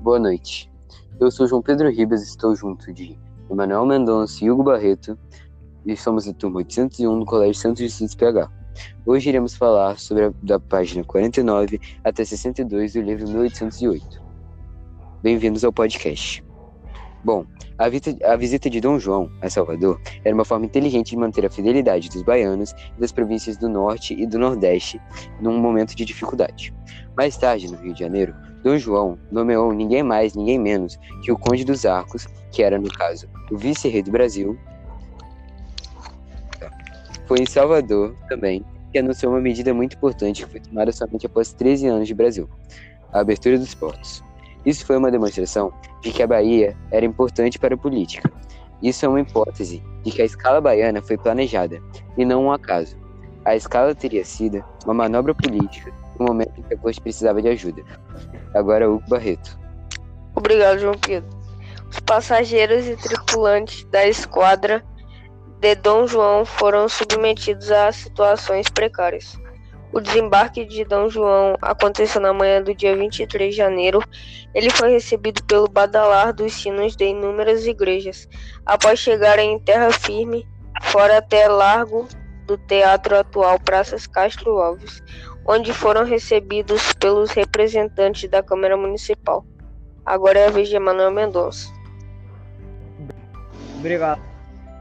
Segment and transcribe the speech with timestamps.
[0.00, 0.70] Boa noite.
[1.20, 3.18] Eu sou João Pedro Ribas e estou junto de
[3.50, 5.18] Emanuel Mendonça e Hugo Barreto
[5.84, 8.50] e somos da turma 801 do Colégio Santos Justiça PH.
[9.04, 14.22] Hoje iremos falar sobre a, da página 49 até 62 do livro 1808.
[15.22, 16.42] Bem-vindos ao podcast.
[17.22, 17.44] Bom,
[17.76, 17.84] a,
[18.32, 22.08] a, visita de Dom João a Salvador era uma forma inteligente de manter a fidelidade
[22.08, 25.00] dos baianos e das províncias do Norte e do Nordeste
[25.40, 26.72] num momento de dificuldade.
[27.16, 31.38] Mais tarde, no Rio de Janeiro, Dom João nomeou ninguém mais, ninguém menos que o
[31.38, 34.58] Conde dos Arcos, que era, no caso, o vice-rei do Brasil.
[37.26, 41.52] Foi em Salvador também que anunciou uma medida muito importante que foi tomada somente após
[41.52, 42.48] 13 anos de Brasil:
[43.12, 44.22] a abertura dos portos.
[44.64, 48.30] Isso foi uma demonstração de que a Bahia era importante para a política.
[48.82, 51.82] Isso é uma hipótese de que a escala baiana foi planejada
[52.16, 52.96] e não um acaso.
[53.44, 57.48] A escala teria sido uma manobra política no momento em que a corte precisava de
[57.48, 57.82] ajuda.
[58.54, 59.58] Agora Hugo Barreto.
[60.34, 61.28] Obrigado, João Pedro.
[61.90, 64.84] Os passageiros e tripulantes da esquadra
[65.58, 69.36] de Dom João foram submetidos a situações precárias.
[69.92, 74.00] O desembarque de Dom João aconteceu na manhã do dia 23 de janeiro.
[74.54, 78.28] Ele foi recebido pelo badalar dos sinos de inúmeras igrejas.
[78.64, 80.46] Após chegar em terra firme,
[80.82, 82.06] fora até largo
[82.46, 85.02] do teatro atual Praças Castro Alves,
[85.44, 89.44] onde foram recebidos pelos representantes da Câmara Municipal.
[90.06, 91.68] Agora é a vez de Emanuel Mendonça.
[93.76, 94.29] Obrigado.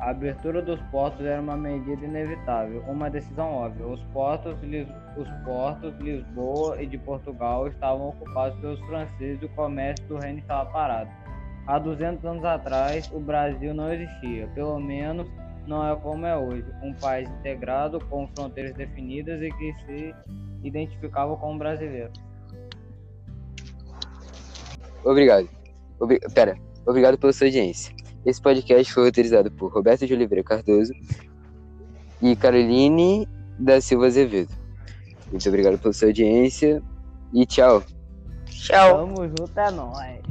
[0.00, 3.86] A abertura dos portos era uma medida inevitável, uma decisão óbvia.
[3.86, 4.54] Os portos,
[5.16, 10.38] os portos Lisboa e de Portugal estavam ocupados pelos franceses e o comércio do reino
[10.38, 11.10] estava parado.
[11.66, 15.26] Há 200 anos atrás, o Brasil não existia, pelo menos
[15.66, 20.14] não é como é hoje, um país integrado com fronteiras definidas e que se
[20.62, 22.12] identificava como brasileiro.
[25.04, 25.48] Obrigado.
[25.98, 27.94] Obri Pera, obrigado pela sua audiência.
[28.26, 30.92] Esse podcast foi roteirizado por Roberto de Oliveira Cardoso
[32.20, 34.52] e Caroline da Silva Azevedo.
[35.30, 36.82] Muito obrigado pela sua audiência
[37.32, 37.84] e tchau.
[38.46, 39.06] Tchau.
[39.06, 40.25] Tamo junto, é nóis.